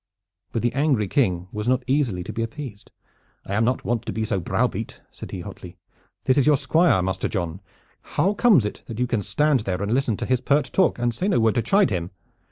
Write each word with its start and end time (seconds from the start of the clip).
But 0.51 0.63
the 0.63 0.73
angry 0.73 1.07
King 1.07 1.47
was 1.51 1.67
not 1.67 1.83
easily 1.85 2.23
to 2.23 2.33
be 2.33 2.41
appeased. 2.41 2.89
"I 3.45 3.53
am 3.53 3.63
not 3.63 3.85
wont 3.85 4.03
to 4.07 4.11
be 4.11 4.25
so 4.25 4.39
browbeat," 4.39 4.99
said 5.11 5.29
he 5.29 5.41
hotly. 5.41 5.77
"This 6.23 6.39
is 6.39 6.47
your 6.47 6.57
Squire, 6.57 7.03
Master 7.03 7.27
John. 7.29 7.61
How 8.17 8.33
comes 8.33 8.65
it 8.65 8.81
that 8.87 8.97
you 8.97 9.05
can 9.05 9.21
stand 9.21 9.59
there 9.59 9.79
and 9.83 9.93
listen 9.93 10.17
to 10.17 10.25
his 10.25 10.41
pert 10.41 10.71
talk, 10.73 10.97
and 10.97 11.13
say 11.13 11.27
no 11.27 11.39
word 11.39 11.53
to 11.53 11.61
chide 11.61 11.91
him? 11.91 12.09